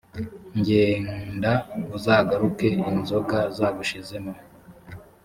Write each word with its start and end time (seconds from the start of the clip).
n 0.51 0.55
genda 0.67 1.51
uzagaruke 1.97 2.67
inzoga 2.97 3.39
zagushizemo 3.57 4.33